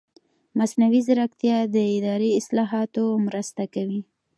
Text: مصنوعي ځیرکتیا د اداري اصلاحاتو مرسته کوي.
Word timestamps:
مصنوعي 0.59 1.01
ځیرکتیا 1.07 1.57
د 1.75 1.77
اداري 1.97 2.29
اصلاحاتو 2.39 3.03
مرسته 3.25 3.63
کوي. 3.73 4.01